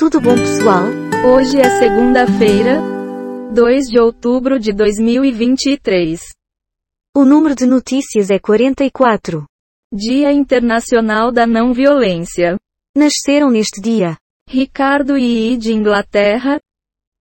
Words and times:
Tudo 0.00 0.18
bom, 0.18 0.34
pessoal? 0.34 0.84
Hoje 1.30 1.60
é 1.60 1.78
segunda-feira, 1.78 2.80
2 3.52 3.86
de 3.86 4.00
outubro 4.00 4.58
de 4.58 4.72
2023. 4.72 6.18
O 7.14 7.26
número 7.26 7.54
de 7.54 7.66
notícias 7.66 8.30
é 8.30 8.38
44. 8.38 9.44
Dia 9.92 10.32
Internacional 10.32 11.30
da 11.30 11.46
Não 11.46 11.74
Violência. 11.74 12.56
Nasceram 12.96 13.50
neste 13.50 13.78
dia 13.78 14.16
Ricardo 14.48 15.18
II 15.18 15.58
de 15.58 15.74
Inglaterra, 15.74 16.58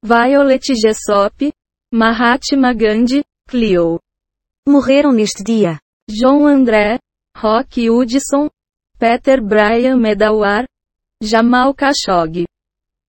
Violet 0.02 0.73
Jessop, 0.73 1.52
Mahatma 1.93 2.73
Gandhi, 2.73 3.25
Clio. 3.50 4.00
Morreram 4.66 5.11
neste 5.11 5.43
dia 5.43 5.82
João 6.09 6.48
André, 6.48 6.98
Rock 7.36 7.89
Hudson, 7.89 8.50
Peter 8.98 9.43
Brian 9.43 9.98
Medawar, 9.98 10.64
Jamal 11.21 11.75
Khashoggi. 11.75 12.46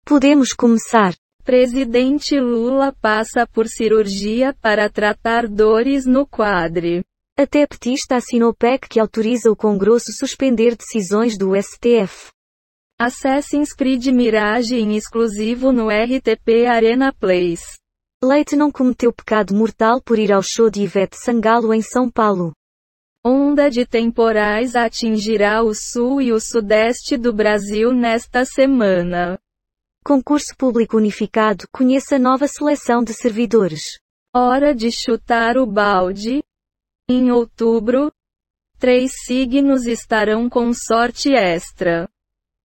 Podemos 0.10 0.54
começar. 0.54 1.14
Presidente 1.44 2.40
Lula 2.40 2.92
passa 3.00 3.46
por 3.46 3.68
cirurgia 3.68 4.56
para 4.60 4.90
tratar 4.90 5.48
dores 5.48 6.08
no 6.08 6.26
quadre. 6.26 7.04
Até 7.38 7.68
petista 7.68 8.16
assinou 8.16 8.52
PEC 8.52 8.90
que 8.90 9.00
autoriza 9.00 9.52
o 9.52 9.56
Congresso 9.56 10.12
suspender 10.12 10.76
decisões 10.76 11.38
do 11.38 11.52
STF. 11.56 12.32
Assassin's 13.00 13.72
Creed 13.72 14.08
Mirage 14.08 14.78
em 14.78 14.98
exclusivo 14.98 15.72
no 15.72 15.90
RTP 15.90 16.66
Arena 16.68 17.14
Place. 17.14 17.78
Leite 18.24 18.56
não 18.56 18.72
cometeu 18.72 19.14
pecado 19.14 19.54
mortal 19.54 20.02
por 20.02 20.18
ir 20.18 20.34
ao 20.34 20.42
show 20.42 20.72
de 20.72 20.82
Ivete 20.82 21.18
Sangalo 21.18 21.72
em 21.72 21.84
São 21.84 22.10
Paulo. 22.10 22.52
Onda 23.24 23.70
de 23.70 23.86
temporais 23.86 24.76
atingirá 24.76 25.62
o 25.62 25.76
sul 25.76 26.20
e 26.20 26.34
o 26.34 26.40
sudeste 26.40 27.16
do 27.16 27.32
Brasil 27.32 27.94
nesta 27.94 28.44
semana. 28.44 29.38
Concurso 30.10 30.56
Público 30.58 30.98
Unificado 30.98 31.66
conheça 31.72 32.18
nova 32.18 32.48
seleção 32.48 33.04
de 33.04 33.14
servidores. 33.14 34.00
Hora 34.36 34.74
de 34.74 34.92
chutar 34.92 35.56
o 35.56 35.68
balde. 35.68 36.42
Em 37.08 37.32
outubro, 37.32 38.12
três 38.80 39.12
signos 39.24 39.86
estarão 39.86 40.50
com 40.50 40.74
sorte 40.74 41.36
extra. 41.36 42.10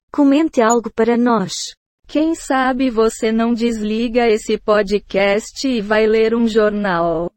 Comente 0.09 0.61
algo 0.61 0.89
para 0.89 1.17
nós. 1.17 1.75
Quem 2.07 2.33
sabe 2.33 2.89
você 2.89 3.29
não 3.29 3.53
desliga 3.53 4.25
esse 4.25 4.57
podcast 4.57 5.67
e 5.67 5.81
vai 5.81 6.07
ler 6.07 6.33
um 6.33 6.47
jornal. 6.47 7.29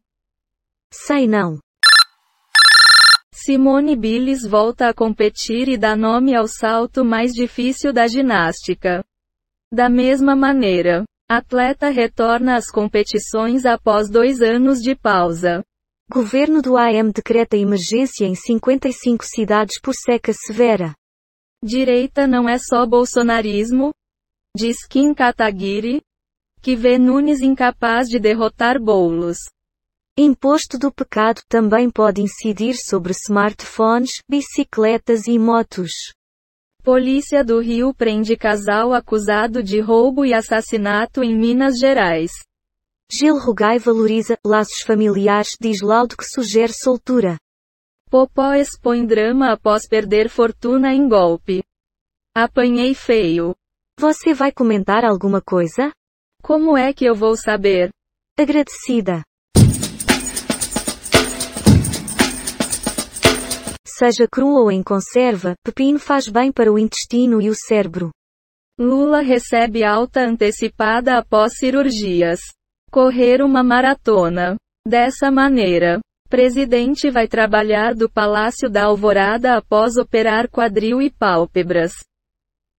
Sei 0.92 1.26
não. 1.26 1.58
Simone 3.34 3.96
Biles 3.96 4.46
volta 4.46 4.88
a 4.88 4.94
competir 4.94 5.68
e 5.68 5.76
dá 5.76 5.96
nome 5.96 6.32
ao 6.32 6.46
salto 6.46 7.04
mais 7.04 7.32
difícil 7.32 7.92
da 7.92 8.06
ginástica. 8.06 9.04
Da 9.72 9.88
mesma 9.88 10.36
maneira, 10.36 11.04
atleta 11.28 11.88
retorna 11.88 12.56
às 12.56 12.70
competições 12.70 13.66
após 13.66 14.08
dois 14.08 14.40
anos 14.40 14.80
de 14.80 14.94
pausa. 14.94 15.62
Governo 16.08 16.62
do 16.62 16.76
AM 16.76 17.10
decreta 17.10 17.56
emergência 17.56 18.24
em 18.24 18.34
55 18.34 19.24
cidades 19.24 19.80
por 19.80 19.92
seca 19.92 20.32
severa. 20.32 20.94
Direita 21.62 22.28
não 22.28 22.48
é 22.48 22.58
só 22.58 22.86
bolsonarismo? 22.86 23.92
Diz 24.56 24.86
Kim 24.86 25.12
Kataguiri, 25.12 26.00
que 26.62 26.76
vê 26.76 26.96
Nunes 26.96 27.40
incapaz 27.40 28.08
de 28.08 28.20
derrotar 28.20 28.80
Boulos. 28.80 29.38
Imposto 30.16 30.78
do 30.78 30.92
pecado 30.92 31.42
também 31.48 31.90
pode 31.90 32.22
incidir 32.22 32.74
sobre 32.74 33.12
smartphones, 33.12 34.20
bicicletas 34.30 35.26
e 35.26 35.38
motos. 35.38 36.14
Polícia 36.86 37.42
do 37.42 37.58
Rio 37.58 37.92
prende 37.92 38.36
casal 38.36 38.94
acusado 38.94 39.60
de 39.60 39.80
roubo 39.80 40.24
e 40.24 40.32
assassinato 40.32 41.20
em 41.20 41.36
Minas 41.36 41.80
Gerais. 41.80 42.30
Gil 43.10 43.40
Rugai 43.40 43.76
valoriza 43.76 44.38
laços 44.46 44.82
familiares, 44.82 45.56
diz 45.60 45.80
laudo 45.80 46.16
que 46.16 46.24
sugere 46.24 46.72
soltura. 46.72 47.40
Popó 48.08 48.54
expõe 48.54 49.04
drama 49.04 49.52
após 49.52 49.88
perder 49.88 50.28
fortuna 50.28 50.94
em 50.94 51.08
golpe. 51.08 51.60
Apanhei 52.32 52.94
feio. 52.94 53.52
Você 53.98 54.32
vai 54.32 54.52
comentar 54.52 55.04
alguma 55.04 55.40
coisa? 55.40 55.90
Como 56.40 56.76
é 56.76 56.92
que 56.92 57.04
eu 57.04 57.16
vou 57.16 57.36
saber? 57.36 57.90
Agradecida. 58.38 59.24
Seja 63.98 64.28
cru 64.30 64.48
ou 64.48 64.70
em 64.70 64.82
conserva, 64.82 65.54
pepino 65.64 65.98
faz 65.98 66.28
bem 66.28 66.52
para 66.52 66.70
o 66.70 66.78
intestino 66.78 67.40
e 67.40 67.48
o 67.48 67.54
cérebro. 67.54 68.10
Lula 68.78 69.22
recebe 69.22 69.82
alta 69.82 70.20
antecipada 70.20 71.16
após 71.16 71.56
cirurgias. 71.56 72.40
Correr 72.90 73.40
uma 73.40 73.62
maratona. 73.62 74.56
Dessa 74.86 75.30
maneira, 75.30 75.98
presidente 76.28 77.10
vai 77.10 77.26
trabalhar 77.26 77.94
do 77.94 78.06
Palácio 78.06 78.68
da 78.68 78.84
Alvorada 78.84 79.56
após 79.56 79.96
operar 79.96 80.50
quadril 80.50 81.00
e 81.00 81.10
pálpebras. 81.10 81.94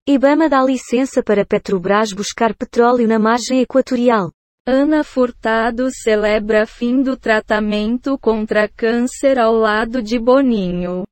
Ibama 0.07 0.47
dá 0.47 0.63
licença 0.63 1.23
para 1.23 1.43
Petrobras 1.43 2.13
buscar 2.13 2.53
petróleo 2.55 3.07
na 3.07 3.17
margem 3.17 3.59
equatorial. 3.59 4.31
Ana 4.69 5.01
Furtado 5.01 5.87
celebra 5.89 6.67
fim 6.67 7.01
do 7.01 7.15
tratamento 7.15 8.19
contra 8.19 8.67
câncer 8.67 9.39
ao 9.39 9.53
lado 9.53 10.03
de 10.03 10.19
Boninho. 10.19 11.05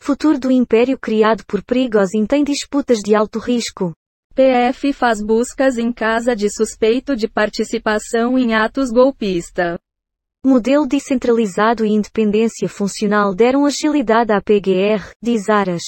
Futuro 0.00 0.38
do 0.38 0.48
império 0.48 0.96
criado 0.96 1.44
por 1.44 1.60
Prigozhin 1.64 2.24
tem 2.24 2.44
disputas 2.44 3.00
de 3.00 3.12
alto 3.12 3.40
risco. 3.40 3.92
PF 4.32 4.92
faz 4.92 5.20
buscas 5.20 5.76
em 5.76 5.92
casa 5.92 6.36
de 6.36 6.48
suspeito 6.48 7.16
de 7.16 7.26
participação 7.26 8.38
em 8.38 8.54
atos 8.54 8.92
golpista. 8.92 9.76
Modelo 10.46 10.86
descentralizado 10.86 11.84
e 11.84 11.90
independência 11.90 12.68
funcional 12.68 13.34
deram 13.34 13.66
agilidade 13.66 14.32
à 14.32 14.40
PGR, 14.40 15.10
diz 15.20 15.48
Aras. 15.48 15.82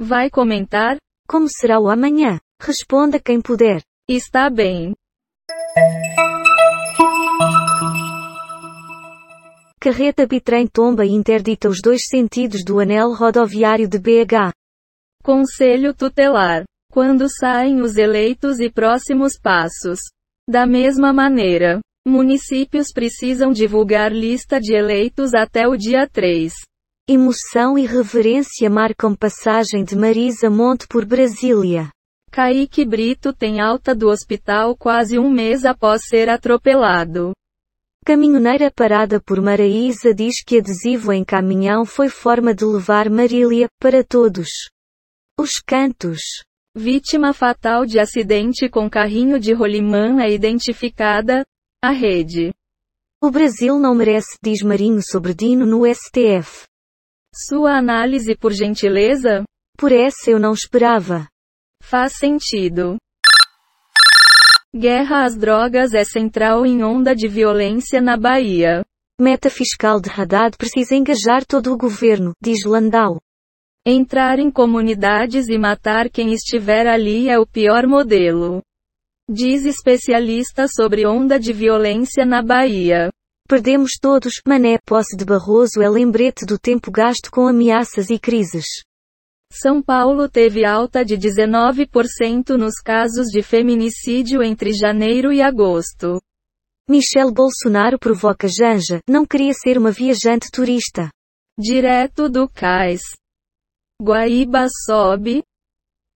Vai 0.00 0.30
comentar? 0.30 0.96
Como 1.28 1.46
será 1.50 1.78
o 1.78 1.90
amanhã? 1.90 2.40
Responda 2.58 3.20
quem 3.20 3.42
puder. 3.42 3.82
Está 4.08 4.48
bem. 4.48 4.94
Carreta 9.80 10.26
bitrem 10.26 10.66
tomba 10.66 11.04
e 11.04 11.10
interdita 11.10 11.68
os 11.68 11.80
dois 11.82 12.06
sentidos 12.08 12.64
do 12.64 12.78
anel 12.78 13.12
rodoviário 13.12 13.86
de 13.88 13.98
BH. 13.98 14.52
Conselho 15.22 15.92
Tutelar. 15.92 16.64
Quando 16.90 17.28
saem 17.28 17.82
os 17.82 17.96
eleitos 17.96 18.60
e 18.60 18.70
próximos 18.70 19.38
passos. 19.38 19.98
Da 20.48 20.64
mesma 20.64 21.12
maneira, 21.12 21.80
municípios 22.06 22.92
precisam 22.92 23.50
divulgar 23.50 24.12
lista 24.12 24.60
de 24.60 24.74
eleitos 24.74 25.34
até 25.34 25.66
o 25.66 25.76
dia 25.76 26.08
3. 26.08 26.52
Emoção 27.08 27.76
e 27.76 27.84
reverência 27.84 28.70
marcam 28.70 29.14
passagem 29.14 29.84
de 29.84 29.96
Marisa 29.96 30.48
Monte 30.48 30.86
por 30.88 31.04
Brasília. 31.04 31.90
Kaique 32.34 32.84
Brito 32.84 33.32
tem 33.32 33.60
alta 33.60 33.94
do 33.94 34.08
hospital 34.08 34.76
quase 34.76 35.16
um 35.16 35.30
mês 35.30 35.64
após 35.64 36.08
ser 36.08 36.28
atropelado. 36.28 37.32
Caminhoneira 38.04 38.72
parada 38.72 39.20
por 39.20 39.40
Maraísa 39.40 40.12
diz 40.12 40.42
que 40.42 40.58
adesivo 40.58 41.12
em 41.12 41.24
caminhão 41.24 41.84
foi 41.86 42.08
forma 42.08 42.52
de 42.52 42.64
levar 42.64 43.08
Marília, 43.08 43.68
para 43.78 44.02
todos. 44.02 44.48
Os 45.38 45.60
cantos. 45.60 46.18
Vítima 46.74 47.32
fatal 47.32 47.86
de 47.86 48.00
acidente 48.00 48.68
com 48.68 48.90
carrinho 48.90 49.38
de 49.38 49.52
rolimã 49.52 50.20
é 50.20 50.28
identificada. 50.28 51.46
A 51.80 51.92
rede. 51.92 52.52
O 53.22 53.30
Brasil 53.30 53.78
não 53.78 53.94
merece, 53.94 54.36
diz 54.42 54.60
Marinho 54.60 55.00
sobre 55.00 55.34
Dino 55.34 55.64
no 55.64 55.82
STF. 55.86 56.64
Sua 57.32 57.78
análise 57.78 58.34
por 58.34 58.52
gentileza? 58.52 59.44
Por 59.78 59.92
essa 59.92 60.32
eu 60.32 60.40
não 60.40 60.52
esperava. 60.52 61.28
Faz 61.86 62.14
sentido. 62.14 62.96
Guerra 64.74 65.24
às 65.26 65.36
drogas 65.36 65.92
é 65.92 66.02
central 66.02 66.64
em 66.64 66.82
onda 66.82 67.14
de 67.14 67.28
violência 67.28 68.00
na 68.00 68.16
Bahia. 68.16 68.82
Meta 69.20 69.50
fiscal 69.50 70.00
de 70.00 70.08
Haddad 70.08 70.56
precisa 70.56 70.94
engajar 70.96 71.44
todo 71.44 71.70
o 71.70 71.76
governo, 71.76 72.32
diz 72.42 72.64
Landau. 72.64 73.20
Entrar 73.84 74.38
em 74.38 74.50
comunidades 74.50 75.46
e 75.50 75.58
matar 75.58 76.08
quem 76.08 76.32
estiver 76.32 76.86
ali 76.86 77.28
é 77.28 77.38
o 77.38 77.46
pior 77.46 77.86
modelo. 77.86 78.62
Diz 79.30 79.66
especialista 79.66 80.66
sobre 80.66 81.06
onda 81.06 81.38
de 81.38 81.52
violência 81.52 82.24
na 82.24 82.42
Bahia. 82.42 83.10
Perdemos 83.46 83.92
todos, 84.00 84.40
mané 84.48 84.78
posse 84.86 85.14
de 85.18 85.24
Barroso 85.24 85.82
é 85.82 85.88
lembrete 85.88 86.46
do 86.46 86.58
tempo 86.58 86.90
gasto 86.90 87.30
com 87.30 87.46
ameaças 87.46 88.08
e 88.08 88.18
crises. 88.18 88.64
São 89.56 89.80
Paulo 89.80 90.28
teve 90.28 90.64
alta 90.64 91.04
de 91.04 91.16
19% 91.16 92.56
nos 92.56 92.74
casos 92.84 93.28
de 93.28 93.40
feminicídio 93.40 94.42
entre 94.42 94.72
janeiro 94.72 95.32
e 95.32 95.40
agosto. 95.40 96.20
Michel 96.90 97.32
Bolsonaro 97.32 97.96
provoca 97.96 98.48
Janja, 98.48 98.98
não 99.08 99.24
queria 99.24 99.52
ser 99.54 99.78
uma 99.78 99.92
viajante 99.92 100.50
turista. 100.50 101.08
Direto 101.56 102.28
do 102.28 102.48
cais. 102.48 103.00
Guaíba 104.02 104.66
sobe. 104.84 105.44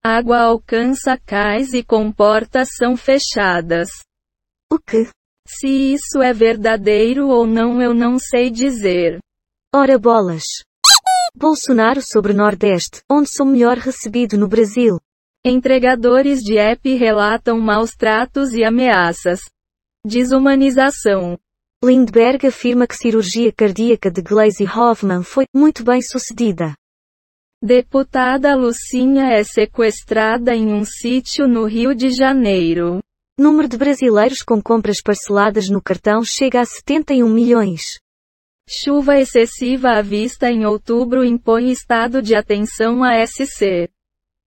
Água 0.03 0.41
alcança 0.41 1.17
cais 1.17 1.73
e 1.73 1.81
comportas 1.81 2.67
são 2.77 2.97
fechadas. 2.97 3.87
O 4.69 4.77
que? 4.77 5.09
Se 5.47 5.93
isso 5.93 6.21
é 6.21 6.33
verdadeiro 6.33 7.29
ou 7.29 7.47
não 7.47 7.81
eu 7.81 7.93
não 7.93 8.19
sei 8.19 8.49
dizer. 8.49 9.17
Ora 9.73 9.97
bolas. 9.97 10.43
Bolsonaro 11.39 12.01
sobre 12.01 12.33
Nordeste, 12.33 13.01
onde 13.09 13.29
sou 13.29 13.45
melhor 13.45 13.77
recebido 13.77 14.37
no 14.37 14.45
Brasil. 14.45 14.99
Entregadores 15.45 16.41
de 16.41 16.57
app 16.57 16.93
relatam 16.95 17.57
maus 17.57 17.91
tratos 17.91 18.51
e 18.51 18.61
ameaças. 18.61 19.39
Desumanização. 20.05 21.39
Lindbergh 21.81 22.45
afirma 22.45 22.85
que 22.85 22.93
cirurgia 22.93 23.53
cardíaca 23.53 24.11
de 24.11 24.21
Glaze 24.21 24.65
Hoffman 24.65 25.23
foi 25.23 25.45
muito 25.55 25.81
bem 25.81 26.01
sucedida. 26.01 26.73
Deputada 27.63 28.53
Lucinha 28.53 29.31
é 29.31 29.41
sequestrada 29.41 30.53
em 30.53 30.73
um 30.73 30.83
sítio 30.83 31.47
no 31.47 31.63
Rio 31.63 31.95
de 31.95 32.09
Janeiro. 32.09 32.99
Número 33.39 33.69
de 33.69 33.77
brasileiros 33.77 34.41
com 34.41 34.61
compras 34.61 35.01
parceladas 35.01 35.69
no 35.69 35.81
cartão 35.81 36.21
chega 36.21 36.59
a 36.59 36.65
71 36.65 37.29
milhões. 37.29 37.97
Chuva 38.71 39.17
excessiva 39.19 39.93
à 39.93 40.01
vista 40.03 40.47
em 40.51 40.63
outubro 40.63 41.25
impõe 41.25 41.71
estado 41.71 42.21
de 42.21 42.35
atenção 42.35 43.03
a 43.03 43.25
SC. 43.25 43.89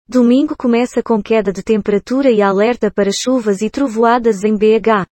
Domingo 0.07 0.55
começa 0.55 1.01
com 1.01 1.23
queda 1.23 1.51
de 1.51 1.63
temperatura 1.63 2.29
e 2.29 2.39
alerta 2.39 2.91
para 2.91 3.11
chuvas 3.11 3.63
e 3.63 3.69
trovoadas 3.71 4.43
em 4.43 4.55
BH. 4.55 5.07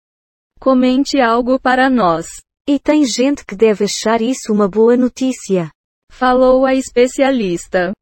Comente 0.59 1.21
algo 1.21 1.57
para 1.57 1.89
nós. 1.89 2.27
E 2.69 2.81
tem 2.81 3.05
gente 3.05 3.47
que 3.47 3.55
deve 3.55 3.85
achar 3.85 4.21
isso 4.21 4.53
uma 4.53 4.69
boa 4.69 4.97
notícia. 4.97 5.71
Falou 6.11 6.67
a 6.67 6.75
especialista. 6.75 7.93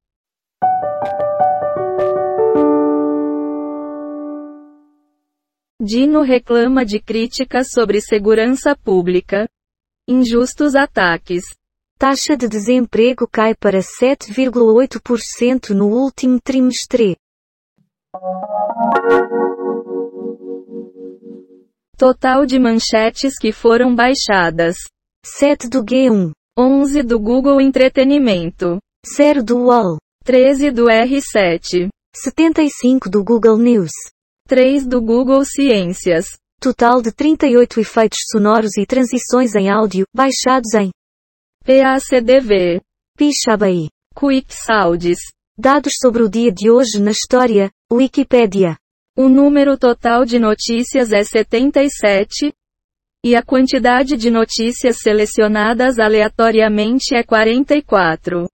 Dino 5.79 6.23
reclama 6.23 6.83
de 6.83 6.99
críticas 6.99 7.73
sobre 7.73 8.01
segurança 8.01 8.75
pública. 8.75 9.47
Injustos 10.07 10.75
ataques. 10.75 11.45
Taxa 11.99 12.37
de 12.37 12.47
desemprego 12.47 13.27
cai 13.27 13.55
para 13.55 13.79
7,8% 13.79 15.71
no 15.71 15.87
último 15.87 16.39
trimestre. 16.43 17.17
Total 21.97 22.45
de 22.45 22.59
manchetes 22.59 23.39
que 23.39 23.51
foram 23.51 23.95
baixadas: 23.95 24.77
7 25.25 25.71
do 25.71 25.83
G1, 25.83 26.33
11 26.59 27.03
do 27.03 27.19
Google 27.19 27.59
Entretenimento, 27.59 28.77
0 29.17 29.43
do 29.43 29.57
UOL, 29.57 29.97
13 30.23 30.71
do 30.71 30.85
R7, 30.85 31.89
75 32.15 33.09
do 33.09 33.25
Google 33.25 33.57
News, 33.57 33.93
3 34.47 34.87
do 34.87 35.01
Google 35.01 35.47
Ciências. 35.47 36.27
Total 36.65 37.03
de 37.03 37.13
38 37.13 37.79
efeitos 37.79 38.21
sonoros 38.33 38.79
e 38.79 38.87
transições 38.87 39.55
em 39.55 39.69
áudio, 39.69 40.07
baixados 40.15 40.73
em 40.73 40.91
PACDV, 41.63 42.81
Pixabay. 43.19 43.91
Quick 44.19 44.47
Sounds. 44.51 45.19
Dados 45.59 45.93
sobre 46.01 46.23
o 46.23 46.29
dia 46.31 46.51
de 46.51 46.71
hoje 46.71 46.99
na 46.99 47.11
história, 47.11 47.71
Wikipedia. 47.93 48.79
O 49.15 49.29
número 49.29 49.77
total 49.77 50.25
de 50.25 50.39
notícias 50.39 51.13
é 51.13 51.23
77. 51.23 52.51
E 53.23 53.37
a 53.37 53.43
quantidade 53.43 54.17
de 54.17 54.31
notícias 54.31 55.01
selecionadas 55.03 55.99
aleatoriamente 55.99 57.15
é 57.15 57.23
44. 57.23 58.49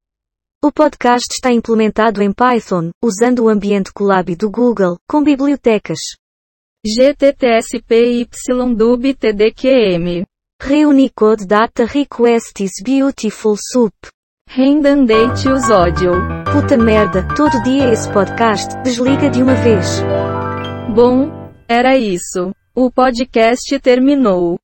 O 0.65 0.73
podcast 0.73 1.29
está 1.31 1.53
implementado 1.53 2.21
em 2.21 2.33
Python, 2.33 2.91
usando 3.01 3.45
o 3.45 3.49
ambiente 3.49 3.93
Colab 3.93 4.35
do 4.35 4.51
Google, 4.51 4.99
com 5.09 5.23
bibliotecas 5.23 6.01
GTTSPYDUB 6.87 8.25
TDQM. 9.15 10.25
Reunicode 10.63 11.47
Data 11.47 11.85
Request 11.85 12.65
is 12.65 12.71
Beautiful 12.83 13.55
Soup. 13.59 13.93
Rendandate 14.49 15.47
os 15.51 15.69
ódio. 15.69 16.13
Puta 16.51 16.79
merda, 16.79 17.29
todo 17.37 17.63
dia 17.65 17.93
esse 17.93 18.11
podcast, 18.11 18.75
desliga 18.83 19.29
de 19.29 19.43
uma 19.43 19.55
vez. 19.57 20.03
Bom, 20.95 21.53
era 21.69 21.99
isso. 21.99 22.51
O 22.75 22.91
podcast 22.91 23.79
terminou. 23.79 24.59